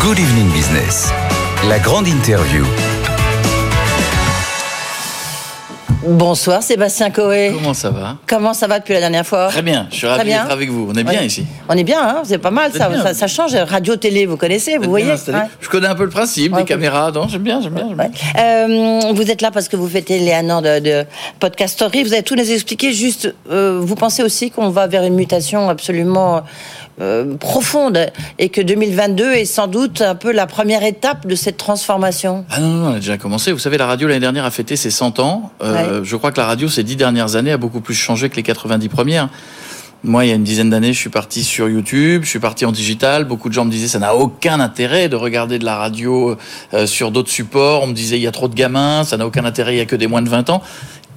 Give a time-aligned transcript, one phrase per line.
[0.00, 1.10] Good Evening Business,
[1.68, 2.64] la grande interview.
[6.02, 7.52] Bonsoir Sébastien Coé.
[7.54, 8.16] Comment ça va?
[8.26, 9.48] Comment ça va depuis la dernière fois?
[9.48, 10.88] Très bien, je suis ravi d'être avec vous.
[10.90, 11.26] On est bien Ouais.
[11.26, 11.44] ici.
[11.68, 13.02] On est bien, hein c'est pas mal, ça, bien.
[13.02, 13.54] ça, ça change.
[13.54, 15.34] Radio-télé, vous connaissez, vous voyez Ouais.
[15.60, 17.10] Je connais un peu le principe, Ouais, des caméras.
[17.12, 17.86] Non, j'aime bien, j'aime bien.
[18.38, 21.04] Euh, vous êtes là parce que vous fêtez les un an de, de
[21.38, 22.02] Podcastory.
[22.02, 22.92] Vous avez tout nous expliqué.
[22.94, 26.42] Juste, euh, vous pensez aussi qu'on va vers une mutation absolument
[27.00, 28.06] euh, profonde
[28.38, 32.44] et que 2022 est sans doute un peu la première étape de cette transformation.
[32.50, 33.52] Ah non, non, on a déjà commencé.
[33.52, 35.52] Vous savez, la radio l'année dernière a fêté ses 100 ans.
[35.62, 36.04] Euh, Ouais.
[36.04, 38.42] Je crois que la radio ces dix dernières années a beaucoup plus changé que les
[38.42, 39.28] 90 premières.
[40.02, 42.64] Moi, il y a une dizaine d'années, je suis parti sur YouTube, je suis parti
[42.64, 43.24] en digital.
[43.26, 46.36] Beaucoup de gens me disaient ça n'a aucun intérêt de regarder de la radio
[46.72, 47.82] euh, sur d'autres supports.
[47.82, 49.82] On me disait il y a trop de gamins, ça n'a aucun intérêt, il y
[49.82, 50.62] a que des moins de 20 ans.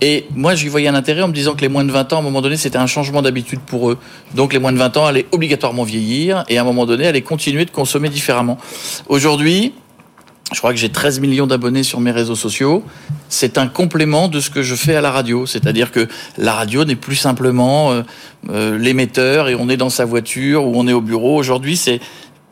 [0.01, 2.17] Et moi, j'y voyais un intérêt en me disant que les moins de 20 ans,
[2.17, 3.97] à un moment donné, c'était un changement d'habitude pour eux.
[4.35, 7.21] Donc les moins de 20 ans allaient obligatoirement vieillir et à un moment donné, allaient
[7.21, 8.57] continuer de consommer différemment.
[9.07, 9.73] Aujourd'hui,
[10.51, 12.83] je crois que j'ai 13 millions d'abonnés sur mes réseaux sociaux.
[13.29, 15.45] C'est un complément de ce que je fais à la radio.
[15.45, 18.03] C'est-à-dire que la radio n'est plus simplement euh,
[18.49, 21.37] euh, l'émetteur et on est dans sa voiture ou on est au bureau.
[21.37, 21.99] Aujourd'hui, c'est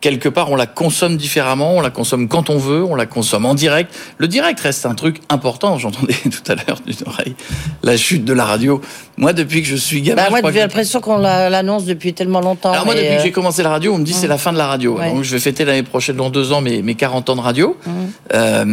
[0.02, 3.46] quelque part, on la consomme différemment, on la consomme quand on veut, on la consomme
[3.46, 3.94] en direct.
[4.18, 5.78] Le direct reste un truc important.
[5.78, 7.36] J'entendais tout à l'heure d'une oreille
[7.84, 8.82] la chute de la radio.
[9.18, 12.42] Moi, depuis que je suis gamin, Bah, moi, j'ai l'impression qu'on la- l'annonce depuis tellement
[12.42, 12.72] longtemps.
[12.72, 14.52] alors moi, depuis que euh, j'ai commencé la radio, on me dit c'est la fin
[14.52, 14.98] de la radio.
[14.98, 15.12] Ouais.
[15.12, 17.78] Donc je vais fêter l'année prochaine, dans deux ans, mes, mes 40 ans de radio.
[18.34, 18.66] Euh,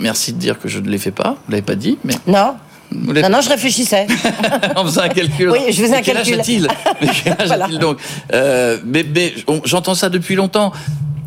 [0.00, 1.36] merci de dire que je ne les fais pas.
[1.46, 2.54] Vous l'avez pas dit, mais Non,
[2.94, 4.06] non, non, je réfléchissais.
[4.76, 5.50] en faisant un calcul.
[5.50, 6.40] Oui, je faisais un âge calcul.
[6.40, 6.68] a-t-il
[7.46, 7.68] Voilà.
[7.68, 7.98] donc
[8.32, 9.04] Euh, Mais,
[9.64, 10.72] j'entends ça depuis longtemps.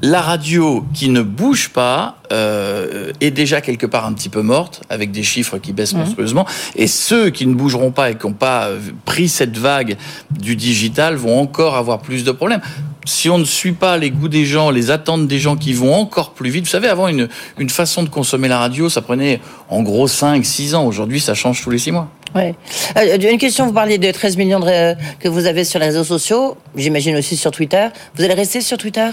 [0.01, 4.83] La radio qui ne bouge pas euh, est déjà quelque part un petit peu morte,
[4.89, 6.45] avec des chiffres qui baissent monstrueusement.
[6.75, 9.95] Et ceux qui ne bougeront pas et qui n'ont pas euh, pris cette vague
[10.29, 12.61] du digital vont encore avoir plus de problèmes.
[13.05, 15.93] Si on ne suit pas les goûts des gens, les attentes des gens qui vont
[15.93, 17.27] encore plus vite, vous savez, avant une,
[17.59, 19.39] une façon de consommer la radio, ça prenait
[19.69, 20.85] en gros 5-6 ans.
[20.85, 22.09] Aujourd'hui, ça change tous les 6 mois.
[22.33, 22.55] Ouais.
[22.97, 25.85] Euh, une question, vous parliez de 13 millions de, ré- que vous avez sur les
[25.85, 27.87] réseaux sociaux, j'imagine aussi sur Twitter.
[28.15, 29.09] Vous allez rester sur Twitter?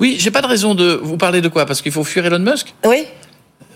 [0.00, 1.00] Oui, j'ai pas de raison de.
[1.02, 1.66] Vous parlez de quoi?
[1.66, 2.74] Parce qu'il faut fuir Elon Musk?
[2.86, 3.04] Oui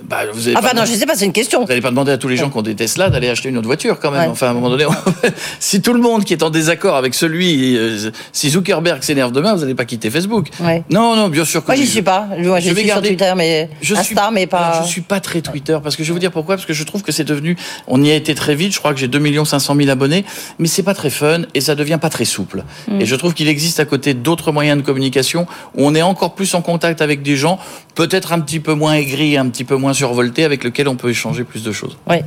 [0.05, 1.61] bah, vous avez Enfin pas non, demandé- je sais pas, c'est une question.
[1.62, 3.59] Vous n'allez pas demander à tous les gens qui ont des Tesla d'aller acheter une
[3.59, 4.21] autre voiture quand même.
[4.23, 4.29] Ouais.
[4.29, 4.91] Enfin, à un moment donné, on-
[5.61, 9.55] si tout le monde qui est en désaccord avec celui, euh, si Zuckerberg s'énerve demain,
[9.55, 10.49] vous n'allez pas quitter Facebook.
[10.61, 10.85] Ouais.
[10.91, 12.29] Non, non, bien sûr que Moi, j'y je- suis pas.
[12.39, 14.59] Moi, je, suis garder- sur Twitter, mais Je Insta, suis, mais pas.
[14.59, 16.75] Alors, je suis pas très Twitter parce que je vais vous dire pourquoi parce que
[16.75, 17.56] je trouve que c'est devenu
[17.89, 20.25] on y a été très vite je crois que j'ai 2 500 000 abonnés
[20.59, 23.01] mais c'est pas très fun et ça devient pas très souple Mm.
[23.01, 26.35] et je trouve qu'il existe à côté d'autres moyens de communication où on est encore
[26.35, 27.59] plus en contact avec des gens
[27.95, 31.11] peut-être un petit peu moins aigris un petit peu moins survoltés avec lesquels on peut
[31.11, 32.19] échanger plus de choses Oui.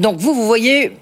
[0.00, 0.92] Donc vous, vous voyez,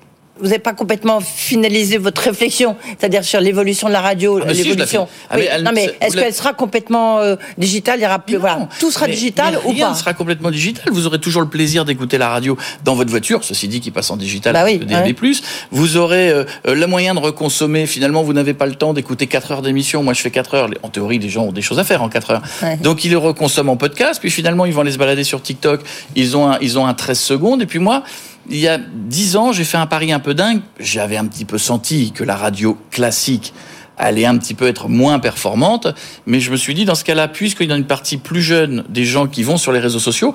[0.40, 4.62] vous n'avez pas complètement finalisé votre réflexion, c'est-à-dire sur l'évolution de la radio, Ah, si,
[4.64, 5.08] l'évolution.
[5.30, 7.98] Ah, non, mais est-ce qu'elle sera complètement euh, digitale?
[8.00, 8.68] Il y aura plus, Mais voilà, non.
[8.80, 9.94] tout sera Mais- digital mais ou rien pas?
[9.94, 10.84] sera complètement digital.
[10.92, 14.10] Vous aurez toujours le plaisir d'écouter la radio dans votre voiture, ceci dit qui passe
[14.10, 15.12] en digital Bah oui, DAB+.
[15.70, 17.86] Vous aurez euh, euh, le moyen de reconsommer.
[17.86, 20.02] Finalement, vous n'avez pas le temps d'écouter 4 heures d'émission.
[20.02, 20.70] Moi, je fais 4 heures.
[20.82, 22.42] En théorie, les gens ont des choses à faire en 4 heures.
[22.62, 22.76] Ouais.
[22.76, 24.20] Donc, ils le reconsomment en podcast.
[24.20, 25.80] Puis finalement, ils vont aller se balader sur TikTok.
[26.16, 27.62] Ils ont un, ils ont un 13 secondes.
[27.62, 28.02] Et puis moi,
[28.48, 30.60] il y a 10 ans, j'ai fait un pari un peu dingue.
[30.80, 33.52] J'avais un petit peu senti que la radio classique
[33.98, 35.88] allait un petit peu être moins performante,
[36.26, 38.84] mais je me suis dit, dans ce cas-là, puisqu'il y a une partie plus jeune
[38.88, 40.34] des gens qui vont sur les réseaux sociaux,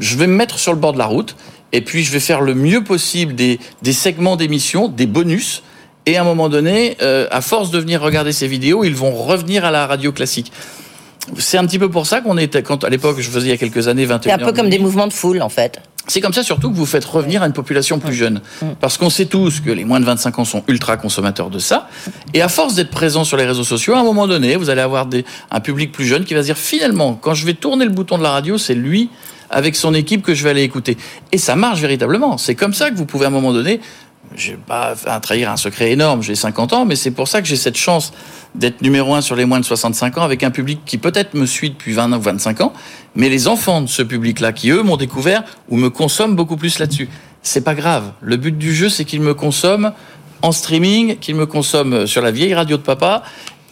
[0.00, 1.36] je vais me mettre sur le bord de la route,
[1.72, 5.62] et puis je vais faire le mieux possible des, des segments d'émissions, des bonus,
[6.04, 9.12] et à un moment donné, euh, à force de venir regarder ces vidéos, ils vont
[9.12, 10.52] revenir à la radio classique.
[11.38, 13.54] C'est un petit peu pour ça qu'on était, quand à l'époque, je faisais il y
[13.54, 15.80] a quelques années, 21 C'est un peu comme des mouvements de foule, en fait.
[16.06, 18.40] C'est comme ça surtout que vous faites revenir à une population plus jeune.
[18.80, 21.88] Parce qu'on sait tous que les moins de 25 ans sont ultra consommateurs de ça.
[22.34, 24.80] Et à force d'être présents sur les réseaux sociaux, à un moment donné, vous allez
[24.80, 27.84] avoir des, un public plus jeune qui va se dire finalement, quand je vais tourner
[27.84, 29.10] le bouton de la radio, c'est lui
[29.50, 30.96] avec son équipe que je vais aller écouter.
[31.32, 32.38] Et ça marche véritablement.
[32.38, 33.80] C'est comme ça que vous pouvez à un moment donné,
[34.36, 37.40] je vais pas faire trahir un secret énorme, j'ai 50 ans, mais c'est pour ça
[37.42, 38.12] que j'ai cette chance
[38.54, 41.46] d'être numéro un sur les moins de 65 ans avec un public qui peut-être me
[41.46, 42.72] suit depuis 20 ou 25 ans,
[43.14, 46.78] mais les enfants de ce public-là qui eux m'ont découvert ou me consomment beaucoup plus
[46.78, 47.08] là-dessus.
[47.42, 48.12] C'est pas grave.
[48.20, 49.92] Le but du jeu, c'est qu'ils me consomment
[50.42, 53.22] en streaming, qu'ils me consomment sur la vieille radio de papa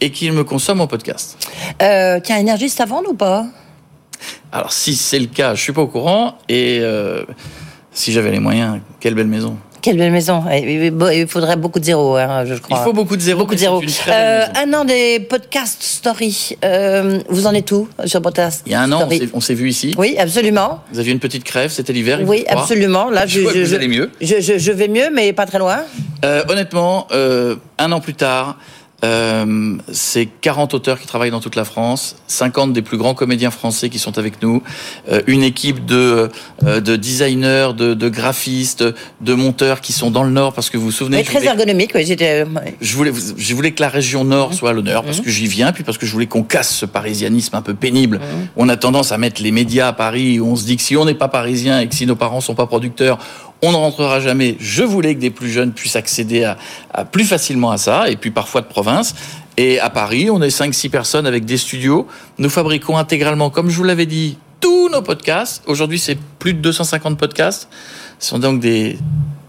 [0.00, 1.38] et qu'ils me consomment en podcast.
[1.82, 3.46] Euh, tiens, énergie, ça vend ou pas?
[4.52, 7.24] Alors si c'est le cas, je suis pas au courant et euh,
[7.92, 9.56] si j'avais les moyens, quelle belle maison.
[9.84, 10.42] Quelle belle maison.
[10.50, 12.78] Il faudrait beaucoup de zéros, hein, je crois.
[12.80, 13.40] Il faut beaucoup de zéros.
[13.42, 16.56] Beaucoup de belle Euh, un an des podcast story.
[16.64, 19.28] Euh, vous en êtes où sur podcast Il y a un an, on Story s'est-
[19.34, 19.94] on s'est vu ici.
[19.98, 20.80] Oui, absolument.
[20.90, 22.20] Vous aviez une petite crève, c'était l'hiver.
[22.24, 23.10] Oui, absolument.
[23.10, 24.10] Là, Je vois que vous allez mieux.
[24.22, 25.80] Je, je- je vais mieux, mais pas très loin.
[26.24, 28.56] Euh, honnêtement, euh, un an plus tard,
[29.02, 33.50] Euh, c'est 40 auteurs qui travaillent dans toute la France, 50 des plus grands comédiens
[33.50, 34.62] français qui sont avec nous,
[35.10, 36.30] euh, une équipe de,
[36.64, 38.84] euh, de designers, de, de, graphistes,
[39.20, 41.18] de monteurs qui sont dans le Nord, parce que vous vous souvenez...
[41.18, 42.46] Mais très voulais, ergonomique, oui, j'étais...
[42.80, 44.54] Je voulais, je voulais que la région Nord mmh.
[44.54, 45.24] soit à l'honneur, parce mmh.
[45.24, 48.18] que j'y viens, puis parce que je voulais qu'on casse ce parisianisme un peu pénible.
[48.18, 48.48] Mmh.
[48.56, 50.96] On a tendance à mettre les médias à Paris, où on se dit que si
[50.96, 53.18] on n'est pas parisien et que si nos parents sont pas producteurs,
[53.64, 54.56] on ne rentrera jamais.
[54.60, 56.44] Je voulais que des plus jeunes puissent accéder
[56.92, 59.14] à, plus facilement à ça, et puis parfois de province.
[59.56, 62.06] Et à Paris, on est 5-6 personnes avec des studios.
[62.38, 65.62] Nous fabriquons intégralement, comme je vous l'avais dit, tous nos podcasts.
[65.66, 67.68] Aujourd'hui, c'est plus de 250 podcasts.
[68.18, 68.98] Ce sont donc des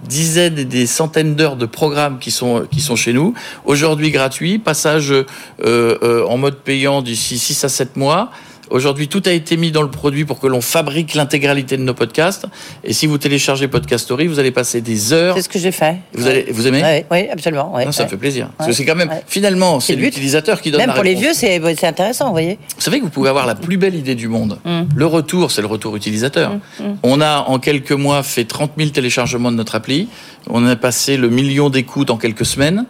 [0.08, 3.34] dizaines et des centaines d'heures de programmes qui sont, qui sont chez nous.
[3.66, 4.60] Aujourd'hui, gratuit.
[4.60, 5.26] Passage euh,
[5.64, 8.32] euh, en mode payant d'ici 6 à 7 mois.
[8.70, 11.94] Aujourd'hui, tout a été mis dans le produit pour que l'on fabrique l'intégralité de nos
[11.94, 12.46] podcasts.
[12.84, 15.36] Et si vous téléchargez Podcastory, vous allez passer des heures.
[15.36, 15.98] C'est ce que j'ai fait.
[16.14, 17.74] Vous, allez, vous aimez Oui, absolument.
[17.86, 18.50] non, ça me fait plaisir.
[18.58, 21.22] Parce que c'est quand même, finalement, c'est l'utilisateur qui donne Même la pour réponse.
[21.22, 22.58] les vieux, c'est intéressant, vous voyez.
[22.76, 24.60] Vous savez que vous pouvez avoir la plus belle idée du monde.
[24.66, 24.84] Mm.
[24.96, 26.52] Le retour, c'est le retour utilisateur.
[26.52, 26.84] Mm.
[26.84, 26.98] Mm.
[27.04, 30.08] On a, en quelques mois, fait 30 000 téléchargements de notre appli.
[30.50, 32.86] On a passé le million d'écoutes en quelques semaines.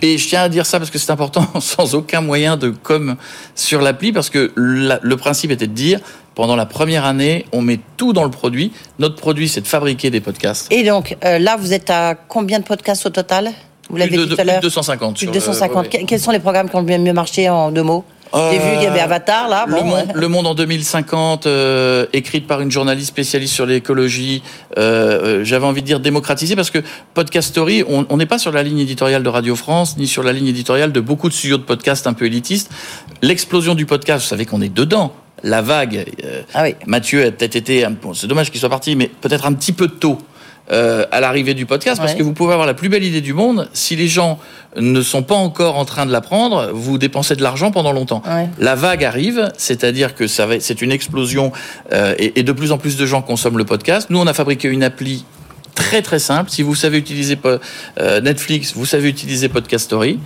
[0.00, 3.16] Et je tiens à dire ça parce que c'est important, sans aucun moyen de com
[3.54, 6.00] sur l'appli, parce que la, le principe était de dire,
[6.34, 8.72] pendant la première année, on met tout dans le produit.
[8.98, 10.72] Notre produit, c'est de fabriquer des podcasts.
[10.72, 13.50] Et donc, euh, là, vous êtes à combien de podcasts au total?
[13.90, 15.18] Vous l'avez dit tout à l'heure Plus de 250.
[15.18, 15.92] Plus de 250.
[15.92, 16.04] Le, ouais.
[16.06, 18.04] Quels sont les programmes qui ont le mieux marché en deux mots?
[18.34, 19.66] J'ai vu qu'il y avait Avatar là.
[19.66, 24.42] Le, monde, le, monde, en 2050, euh, écrite par une journaliste spécialiste sur l'écologie.
[24.78, 26.78] Euh, J'avais envie de dire démocratisé parce que
[27.14, 30.32] Podcast Story, on n'est pas sur la ligne éditoriale de Radio France ni sur la
[30.32, 32.70] ligne éditoriale de beaucoup de studios de podcasts un peu élitistes.
[33.22, 35.12] L'explosion du podcast, vous savez qu'on est dedans.
[35.44, 36.04] La vague.
[36.24, 36.74] Euh, ah oui.
[36.86, 39.88] Mathieu a peut-être été, bon, c'est dommage qu'il soit parti, mais peut-être un petit peu
[39.88, 40.18] tôt.
[40.72, 42.18] Euh, à l'arrivée du podcast, parce Ouais.
[42.18, 43.68] que vous pouvez avoir la plus belle idée du monde.
[43.74, 44.38] Si les gens
[44.76, 48.22] ne sont pas encore en train de l'apprendre, vous dépensez de l'argent pendant longtemps.
[48.26, 48.48] Ouais.
[48.58, 51.52] La vague arrive, c'est-à-dire que ça va, c'est une explosion
[51.92, 54.08] euh, et, et de plus en plus de gens consomment le podcast.
[54.08, 55.26] Nous, on a fabriqué une appli
[55.74, 56.50] très très simple.
[56.50, 60.18] Si vous savez utiliser euh, Netflix, vous savez utiliser Podcast Story.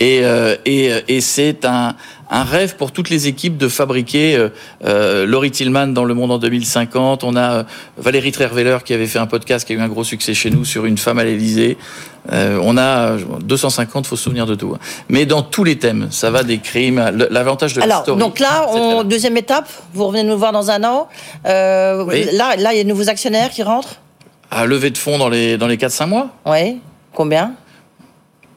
[0.00, 1.94] Et, euh, et, et c'est un,
[2.30, 4.48] un rêve pour toutes les équipes de fabriquer euh,
[4.84, 7.24] euh, Laurie Tillman dans Le Monde en 2050.
[7.24, 7.62] On a euh,
[7.96, 10.64] Valérie Trierweiler qui avait fait un podcast qui a eu un gros succès chez nous
[10.64, 11.78] sur une femme à l'Élysée.
[12.30, 14.72] Euh, on a euh, 250, faut se souvenir de tout.
[14.74, 14.78] hein.
[15.08, 17.02] Mais dans tous les thèmes, ça va des crimes.
[17.30, 18.20] L'avantage de Alors, story.
[18.20, 21.08] donc là, on, deuxième étape, vous revenez nous voir dans un an.
[21.46, 22.24] Euh, Oui.
[22.34, 23.96] Là, là, il y a de nouveaux actionnaires qui rentrent?
[24.50, 26.28] à lever de fonds dans les dans les 4-5 mois?
[26.46, 26.78] Oui.
[27.12, 27.52] Combien?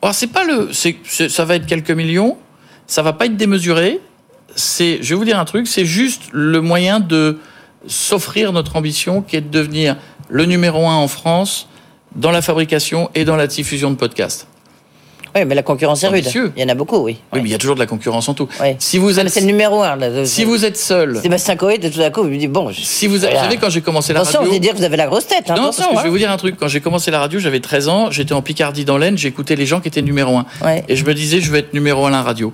[0.02, 2.38] Alors c'est pas le, c'est- ça va être quelques millions,
[2.88, 4.00] ça va pas être démesuré.
[4.56, 7.40] C'est, je vais vous dire un truc, c'est juste le moyen de
[7.88, 9.96] s'offrir notre ambition, qui est de devenir
[10.30, 11.68] le numéro un en France
[12.16, 14.48] dans la fabrication et dans la diffusion de podcasts.
[15.36, 16.22] Oui, mais la concurrence est rude.
[16.24, 16.52] Ambitieux.
[16.58, 17.18] Il y en a beaucoup, oui.
[17.34, 18.48] Oui, mais il y a toujours de la concurrence en tout.
[18.80, 19.96] Si vous Mais êtes, c'est le numéro un.
[19.96, 20.26] Là.
[20.26, 22.70] si vous êtes seul, Sébastien Coé, tout d'un coup, il me dit bon.
[22.72, 23.42] je- si vous, vous Voilà.
[23.42, 25.46] savez quand j'ai commencé la Attention, vous radio, dire que vous avez la grosse tête.
[25.50, 26.04] hein, non, attention, parce que je hein.
[26.04, 26.56] vais vous dire un truc.
[26.60, 29.66] Quand j'ai commencé la radio, j'avais 13 ans, j'étais en Picardie dans l'Aisne, j'écoutais les
[29.66, 30.46] gens qui étaient numéro un.
[30.64, 30.84] Ouais.
[30.90, 32.54] Et je me disais, je vais être numéro un à la radio.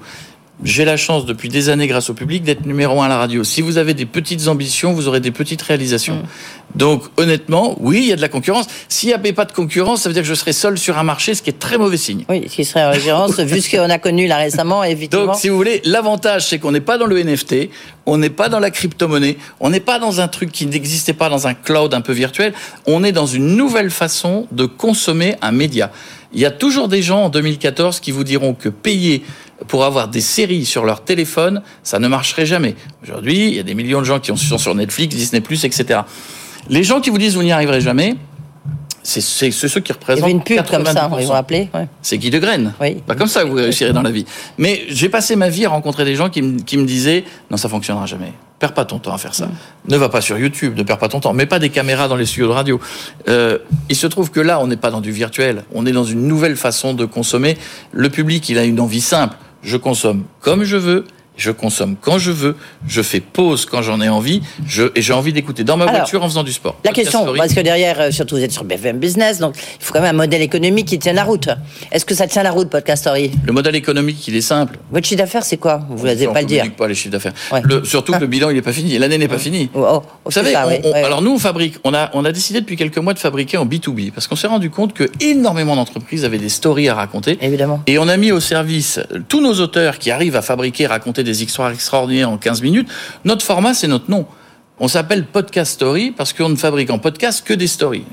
[0.64, 3.44] J'ai la chance depuis des années, grâce au public, d'être numéro un à la radio.
[3.44, 6.16] Si vous avez des petites ambitions, vous aurez des petites réalisations.
[6.16, 6.78] Mm.
[6.78, 8.66] Donc, honnêtement, oui, il y a de la concurrence.
[8.90, 11.04] S'il n'y avait pas de concurrence, ça veut dire que je serais seul sur un
[11.04, 12.26] marché, ce qui est très mauvais signe.
[12.28, 15.28] Oui, ce qui serait en référence, vu ce qu'on a connu là récemment, effectivement.
[15.28, 17.70] Donc, si vous voulez, l'avantage, c'est qu'on n'est pas dans le NFT,
[18.08, 21.30] on n'est pas dans la crypto-monnaie, on n'est pas dans un truc qui n'existait pas
[21.30, 22.54] dans un cloud un peu virtuel,
[22.88, 25.92] on est dans une nouvelle façon de consommer un média.
[26.34, 29.24] Il y a toujours des gens en 2014 qui vous diront que payer
[29.68, 32.76] pour avoir des séries sur leur téléphone, ça ne marcherait jamais.
[33.04, 36.02] Aujourd'hui, il y a des millions de gens qui sont sur Netflix, Disney+, etc.
[36.70, 38.16] Les gens qui vous disent vous n'y arriverez jamais,
[39.04, 41.10] c'est ceux qui Il y représentent avait une pub comme ça, 90%.
[41.10, 41.70] vous vous rappelez?
[41.74, 41.88] ouais.
[42.02, 42.74] C'est Guy de Graine.
[42.82, 42.96] Oui.
[43.08, 44.26] Pas comme ça que vous réussirez dans la vie.
[44.58, 47.56] Mais j'ai passé ma vie à rencontrer des gens qui me, qui me disaient non,
[47.56, 48.34] ça fonctionnera jamais.
[48.60, 49.50] Perds pas ton temps à faire ça.
[49.88, 51.32] Ne va pas sur YouTube, ne perds pas ton temps.
[51.32, 52.82] Mets pas des caméras dans les studios de radio.
[53.30, 55.64] Euh, il se trouve que là, on n'est pas dans du virtuel.
[55.74, 57.56] On est dans une nouvelle façon de consommer.
[57.94, 59.38] Le public, il a une envie simple.
[59.68, 61.04] Je consomme comme je veux.
[61.38, 62.56] Je consomme quand je veux,
[62.88, 65.98] je fais pause quand j'en ai envie, je, et j'ai envie d'écouter dans ma Alors,
[65.98, 66.76] voiture en faisant du sport.
[66.84, 67.38] La question, Story.
[67.40, 70.16] parce que derrière, euh, surtout vous êtes sur BFM Business, donc il faut quand même
[70.16, 71.50] un modèle économique qui tienne la route.
[71.92, 74.78] Est-ce que ça tient la route, Podcast Story Le modèle économique, il est simple.
[74.92, 76.60] Votre chiffre d'affaires, c'est quoi Vous n'osez On pas le dire.
[76.62, 77.34] communique pas les chiffres d'affaires.
[77.52, 77.62] Ouais.
[77.64, 78.98] Le- Surtout que le bilan, il n'est pas fini.
[78.98, 79.70] L'année n'est pas finie.
[79.76, 82.32] Oh, oh, Vous savez, ça, on- on- alors nous, on fabrique, on a, on a
[82.32, 85.76] décidé depuis quelques mois de fabriquer en B2B parce qu'on s'est rendu compte que énormément
[85.76, 87.38] d'entreprises avaient des stories à raconter.
[87.42, 87.82] Évidemment.
[87.88, 91.44] Et on a mis au service tous nos auteurs qui arrivent à fabriquer, raconter des
[91.44, 92.90] histoires extraordinaires en 15 minutes.
[93.26, 94.26] Notre format, c'est notre nom.
[94.80, 98.04] On s'appelle Podcast Story parce qu'on ne fabrique en podcast que des stories.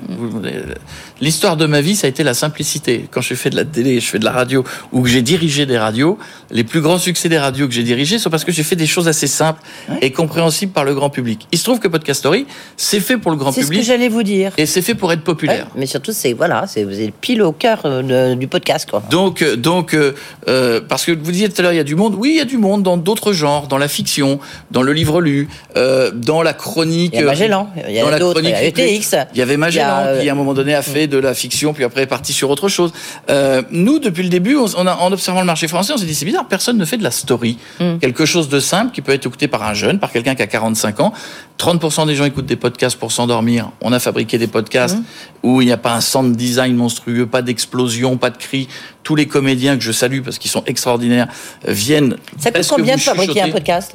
[1.21, 3.07] L'histoire de ma vie, ça a été la simplicité.
[3.11, 5.67] Quand je fais de la télé, je fais de la radio ou que j'ai dirigé
[5.67, 6.19] des radios,
[6.51, 8.87] les plus grands succès des radios que j'ai dirigés sont parce que j'ai fait des
[8.87, 9.61] choses assez simples
[10.01, 11.47] et compréhensibles par le grand public.
[11.53, 12.47] Il se trouve que Podcast Story,
[12.79, 14.53] c'est fait pour le grand C'est ce public que j'allais vous dire.
[14.57, 15.67] et c'est fait pour être populaire.
[15.67, 19.03] Ouais, mais surtout, c'est voilà, c'est vous êtes pile au cœur euh, du podcast, quoi.
[19.11, 20.15] Donc, euh, donc, euh,
[20.49, 22.15] euh, parce que vous disiez tout à l'heure, il y a du monde.
[22.19, 24.41] Oui, il y a du monde dans d'autres genres, dans la fiction,
[24.71, 27.13] dans le livre lu, euh, dans la chronique.
[27.15, 28.65] Il y a Magellan, il y a la d'autres, il y a.
[28.65, 29.17] ETX.
[29.35, 31.07] Il y avait Magellan Il y a, euh, qui, à un moment donné, a fait
[31.07, 32.93] de la fiction, puis après est parti sur autre chose.
[33.31, 36.15] Euh, nous, depuis le début, on, a, en observant le marché français, on s'est dit
[36.15, 37.99] c'est bizarre, personne ne fait de la story, Mm.
[37.99, 40.47] quelque chose de simple qui peut être écouté par un jeune, par quelqu'un qui a
[40.47, 41.13] 45 ans.
[41.59, 43.71] 30% des gens écoutent des podcasts pour s'endormir.
[43.81, 45.03] On a fabriqué des podcasts Mm.
[45.43, 48.69] où il n'y a pas un sound design monstrueux, pas d'explosion, pas de cris.
[49.03, 51.29] Tous les comédiens que je salue parce qu'ils sont extraordinaires
[51.69, 52.17] euh, viennent.
[52.39, 53.93] Ça coûte combien de fabriquer un podcast?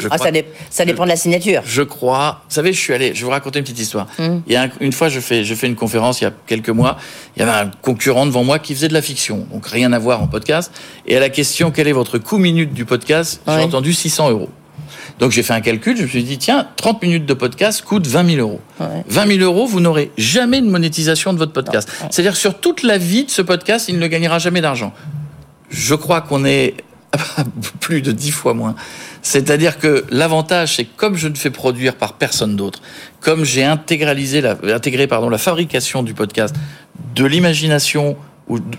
[0.00, 1.62] Je Ah, crois ça, dé- ça dépend de la signature.
[1.64, 2.42] je crois.
[2.48, 3.14] Vous savez, je suis allé.
[3.14, 4.06] Je vais vous raconter une petite histoire.
[4.18, 4.42] Hum.
[4.46, 6.32] Il y a un- une fois, je fais, je fais une conférence il y a
[6.46, 6.98] quelques mois.
[7.36, 9.98] Il y avait un concurrent devant moi qui faisait de la fiction, donc rien à
[9.98, 10.70] voir en podcast.
[11.06, 14.50] Et à la question quel est votre coût minute du podcast, j'ai entendu 600 euros.
[15.18, 15.96] Donc j'ai fait un calcul.
[15.96, 18.60] Je me suis dit tiens, 30 minutes de podcast coûte 20 000 euros.
[18.78, 19.02] Ouais.
[19.08, 21.88] 20 000 euros, vous n'aurez jamais de monétisation de votre podcast.
[22.10, 24.92] C'est-à-dire sur toute la vie de ce podcast, il ne gagnera jamais d'argent.
[25.70, 26.74] Je crois qu'on est
[27.80, 28.74] plus de dix fois moins.
[29.28, 32.80] C'est-à-dire que l'avantage, c'est comme je ne fais produire par personne d'autre,
[33.20, 36.56] comme j'ai intégralisé la, intégré pardon, la fabrication du podcast,
[37.14, 38.16] de l'imagination,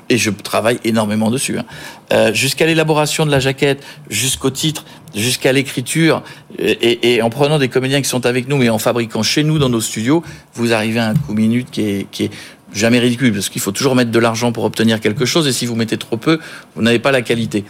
[0.09, 1.65] et je travaille énormément dessus, hein,
[2.13, 6.23] euh, jusqu'à l'élaboration de la jaquette, jusqu'au titre, jusqu'à l'écriture,
[6.57, 9.59] et, et- en prenant des comédiens qui sont avec nous, mais en fabriquant chez nous
[9.59, 10.23] dans nos studios,
[10.55, 12.31] vous arrivez à un coût minute qui est, qui est
[12.73, 15.67] jamais ridicule, parce qu'il faut toujours mettre de l'argent pour obtenir quelque chose, et si
[15.67, 16.39] vous mettez trop peu,
[16.75, 17.65] vous n'avez pas la qualité.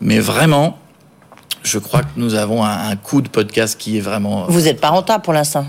[0.00, 0.78] Mais vraiment,
[1.62, 4.46] je crois que nous avons un, un coût de podcast qui est vraiment.
[4.48, 5.64] Vous n'êtes pas rentable pour l'instant.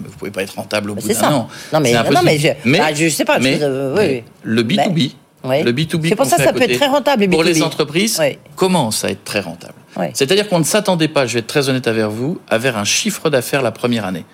[0.00, 1.48] Vous pouvez pas être rentable au bout d'un an.
[1.72, 2.48] Non, mais- non, mais je-
[2.80, 4.22] ah, je sais pas, Mais, je- euh, oui, mais oui.
[4.44, 5.12] le B2B,
[5.44, 5.62] Oui.
[5.64, 7.46] le B2B C'est pour ça que ça peut être très rentable, le Pour B2B.
[7.54, 8.20] les entreprises,
[8.54, 9.74] commence à être très rentable.
[10.14, 12.84] C'est-à-dire qu'on ne s'attendait pas, je vais être très honnête avec vous, à vers un
[12.84, 14.24] chiffre d'affaires la première année.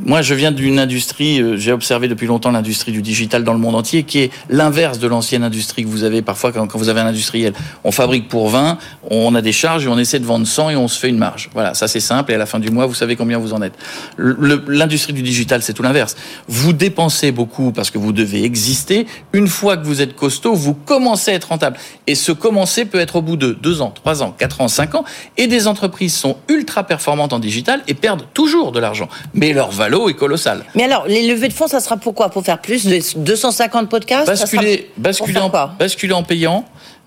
[0.00, 3.58] Moi, je viens d'une industrie, euh, j'ai observé depuis longtemps l'industrie du digital dans le
[3.58, 7.00] monde entier, qui est l'inverse de l'ancienne industrie que vous avez parfois quand, vous avez
[7.00, 7.52] un industriel.
[7.82, 8.78] On fabrique pour 20,
[9.10, 11.18] on a des charges et on essaie de vendre 100 et on se fait une
[11.18, 11.50] marge.
[11.52, 13.60] Voilà, ça c'est simple et à la fin du mois, vous savez combien vous en
[13.60, 13.74] êtes.
[14.18, 16.16] L'industrie du digital, c'est tout l'inverse.
[16.46, 19.06] Vous dépensez beaucoup parce que vous devez exister.
[19.32, 21.76] Une fois que vous êtes costaud, vous commencez à être rentable.
[22.06, 24.94] Et ce commencer peut être au bout de 2 ans, 3 ans, 4 ans, 5
[24.94, 25.04] ans.
[25.36, 29.08] Et des entreprises sont ultra performantes en digital et perdent toujours de l'argent.
[29.34, 30.64] Mais leur valo est colossal.
[30.74, 32.28] Mais alors, les levées de fonds, ça sera pour quoi?
[32.28, 34.26] Pour faire plus de 250 podcasts?
[34.26, 36.64] Ça sera Basculer, basculer, en, basculer payant.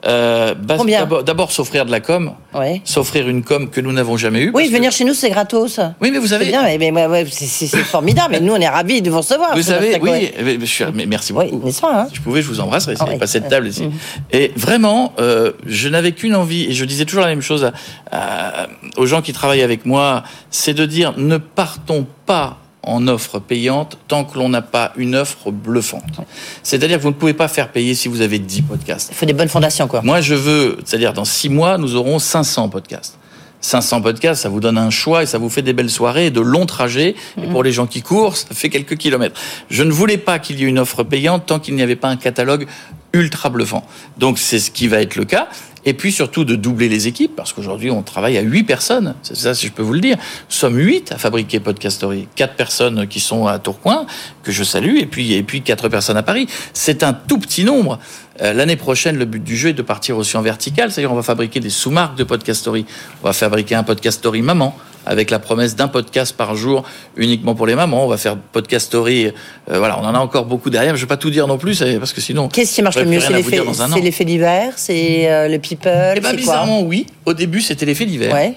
[0.07, 1.21] euh, bas- d'abord-
[1.51, 2.81] s'offrir de la com, Ouais.
[2.85, 4.51] s'offrir une com que nous n'avons jamais eue.
[4.51, 5.79] Oui, que- venir chez nous, c'est gratos.
[6.01, 8.29] Oui, mais vous bien, mais, mais- ouais, c'est- formidable.
[8.31, 9.55] Mais nous, on est ravis de vous recevoir.
[9.55, 11.65] vous savez, oui, mais je suis- merci Oui, beaucoup.
[11.67, 12.07] n'est-ce pas hein?
[12.09, 12.95] Si je pouvais, je vous embrasserais.
[12.99, 13.19] Ah oui.
[13.19, 13.83] pas cette table ici.
[13.83, 13.91] Mhm.
[14.31, 17.71] Et vraiment, euh, je n'avais qu'une envie, et je disais toujours la même chose à-
[18.11, 23.39] à- aux gens qui travaillent avec moi, c'est de dire ne partons pas en offre
[23.39, 26.21] payante tant que l'on n'a pas une offre bluffante.
[26.63, 29.09] C'est-à-dire que vous ne pouvez pas faire payer si vous avez 10 podcasts.
[29.11, 30.01] Il faut des bonnes fondations, quoi.
[30.01, 33.17] Moi, je veux, c'est-à-dire dans six mois, nous aurons 500 podcasts.
[33.61, 36.41] 500 podcasts, ça vous donne un choix et ça vous fait des belles soirées, de
[36.41, 37.15] longs trajets.
[37.41, 39.39] Et pour les gens qui courent, ça fait quelques kilomètres.
[39.69, 42.09] Je ne voulais pas qu'il y ait une offre payante tant qu'il n'y avait pas
[42.09, 42.67] un catalogue
[43.13, 43.85] ultra bluffant.
[44.17, 45.47] Donc c'est ce qui va être le cas.
[45.85, 49.35] Et puis surtout de doubler les équipes, parce qu'aujourd'hui on travaille à 8 personnes, c'est
[49.35, 50.17] ça si je peux vous le dire.
[50.17, 52.27] Nous sommes 8 à fabriquer Podcast Story.
[52.35, 54.05] 4 personnes qui sont à Tourcoing,
[54.43, 56.47] que je salue, et puis, et puis 4 personnes à Paris.
[56.73, 57.99] C'est un tout petit nombre.
[58.41, 61.15] Euh, L'année prochaine, le but du jeu est de partir aussi en vertical, c'est-à-dire on
[61.15, 62.85] va fabriquer des sous-marques de Podcast Story.
[63.23, 66.83] On va fabriquer un Podcast Story maman, avec la promesse d'un podcast par jour
[67.15, 68.05] uniquement pour les mamans.
[68.05, 69.31] On va faire Podcast Story, euh,
[69.77, 71.83] voilà, on en a encore beaucoup derrière, je ne vais pas tout dire non plus,
[71.99, 72.47] parce que sinon...
[72.47, 76.81] Qu'est-ce qui marche le mieux C'est l'effet d'hiver C'est euh, le people Eh ben, bizarrement,
[76.81, 77.05] oui.
[77.25, 78.33] Au début, c'était l'effet d'hiver.
[78.33, 78.53] Ouais.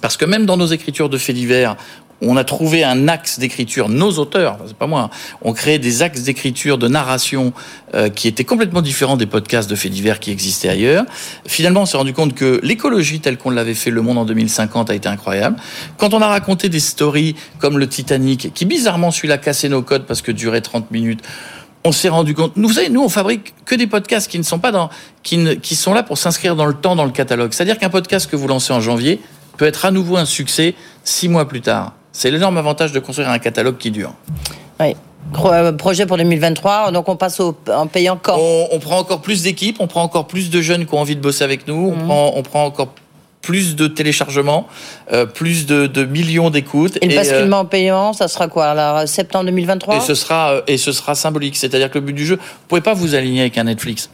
[0.00, 1.76] Parce que même dans nos écritures de faits divers,
[2.22, 5.10] on a trouvé un axe d'écriture, nos auteurs, c'est pas moi, hein,
[5.42, 7.52] ont créé des axes d'écriture, de narration
[7.94, 11.04] euh, qui étaient complètement différents des podcasts de faits divers qui existaient ailleurs.
[11.46, 14.90] Finalement, on s'est rendu compte que l'écologie telle qu'on l'avait fait Le Monde en 2050
[14.90, 15.56] a été incroyable.
[15.96, 20.04] Quand on a raconté des stories comme le Titanic, qui bizarrement celui-là cassait nos codes
[20.06, 21.20] parce que durait 30 minutes,
[21.84, 22.52] on s'est rendu compte.
[22.56, 24.90] Vous savez, nous, on fabrique que des podcasts qui ne sont pas dans,
[25.22, 27.52] qui, ne- qui sont là pour s'inscrire dans le temps, dans le catalogue.
[27.52, 29.20] C'est-à-dire qu'un podcast que vous lancez en janvier
[29.56, 30.74] peut être à nouveau un succès
[31.04, 31.94] six mois plus tard.
[32.12, 34.12] C'est l'énorme avantage de construire un catalogue qui dure.
[34.80, 34.94] Oui.
[35.44, 38.36] Euh, Projet pour 2023, donc on passe au, en payant quand?
[38.40, 41.14] On, on prend encore plus d'équipes, on prend encore plus de jeunes qui ont envie
[41.14, 42.06] de bosser avec nous, on, Mhm.
[42.06, 42.88] prend, on prend encore
[43.42, 44.66] plus de téléchargements,
[45.12, 46.98] euh, plus de, de millions d'écoutes.
[47.00, 50.62] Et le euh, basculement payant, ça sera quoi alors, Septembre 2023 et ce sera euh,
[50.66, 51.56] et ce sera symbolique.
[51.56, 54.10] C'est-à-dire que le but du jeu, vous pouvez pas vous aligner avec un Netflix.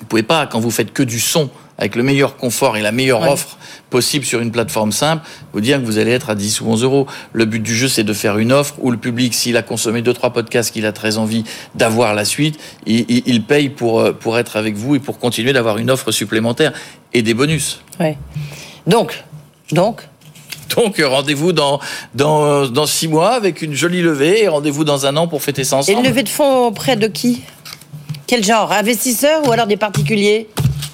[0.00, 2.92] Vous pouvez pas quand vous faites que du son avec le meilleur confort et la
[2.92, 3.28] meilleure Ouais.
[3.28, 3.56] offre
[3.88, 6.82] possible sur une plateforme simple, vous dire que vous allez être à 10 ou 11
[6.82, 7.06] euros.
[7.32, 10.02] Le but du jeu, c'est de faire une offre où le public, s'il a consommé
[10.02, 11.44] deux trois podcasts, qu'il a très envie
[11.74, 15.78] d'avoir la suite, il, paye pour euh, pour être avec vous et pour continuer d'avoir
[15.78, 16.72] une offre supplémentaire
[17.14, 17.80] et des bonus.
[18.00, 18.18] Ouais.
[18.86, 19.24] Donc,
[19.72, 20.02] donc,
[20.76, 21.80] Donc rendez-vous dans
[22.14, 25.64] dans dans six mois avec une jolie levée et rendez-vous dans un an pour fêter
[25.64, 25.98] ça et ensemble.
[26.00, 27.42] une levée de fonds auprès de qui?
[28.26, 28.72] Quel genre?
[28.72, 30.48] Investisseurs ou alors des particuliers?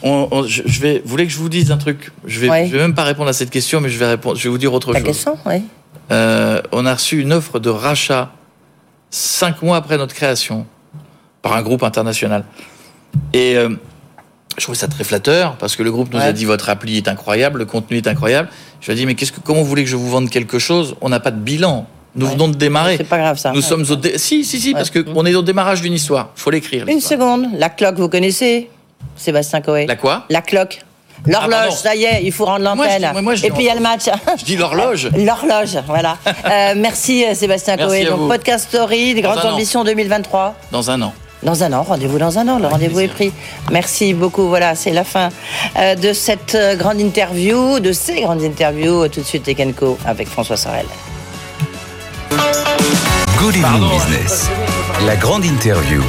[0.07, 2.51] On- on- je, je vais, vous voulez que je vous dise un truc Je vais,
[2.51, 2.67] Ouais.
[2.67, 4.37] je vais même pas répondre à cette question, mais je vais répondre.
[4.37, 5.07] Je vais vous dire autre La chose.
[5.09, 5.39] question.
[6.13, 8.31] Euh, on a reçu une offre de rachat
[9.11, 10.67] cinq mois après notre création
[11.43, 12.45] par un groupe international.
[13.33, 13.71] Et euh,
[14.59, 16.27] je trouvais ça très flatteur parce que le groupe nous Ouais.
[16.27, 18.49] a dit votre appli est incroyable, le contenu est incroyable.
[18.81, 20.59] Je lui ai dit mais qu'est-ce que comment vous voulez que je vous vende quelque
[20.59, 20.97] chose?
[21.01, 21.87] On n'a pas de bilan.
[22.17, 22.33] Nous Ouais.
[22.33, 22.97] venons de démarrer.
[22.99, 23.53] C'est pas grave ça.
[23.53, 25.13] Nous sommes au dé- si si si parce que Ouais.
[25.17, 26.31] on est au démarrage d'une histoire.
[26.37, 26.87] Faut l'écrire.
[26.89, 27.47] Une seconde.
[27.57, 28.69] La cloque, vous connaissez
[29.17, 30.81] Sébastien Coé La quoi La cloque.
[31.27, 31.77] Ah, L'horloge, pardon.
[31.77, 33.03] ça y est, il faut rendre l'antenne.
[33.45, 34.03] Et puis il y a le match.
[34.39, 35.09] Je dis l'horloge.
[35.17, 36.19] L'horloge, voilà.
[36.45, 38.05] Euh, merci euh, Sébastien Merci Coé.
[38.05, 38.29] Donc vous.
[38.29, 39.55] Podcast Story, des Dans grandes un an.
[39.55, 40.55] ambitions 2023.
[40.71, 41.15] Dans un an.
[41.43, 43.33] Dans un an, rendez-vous dans un an, le rendez-vous est pris.
[43.71, 45.29] Merci beaucoup, voilà, c'est la fin
[45.79, 49.09] euh, de cette grande interview, de ces grandes interviews.
[49.09, 50.87] Tout de suite, Tekenco avec François Sorel.
[53.39, 53.89] Good Evening Pardon.
[53.89, 54.49] Business.
[55.07, 56.03] La grande interview.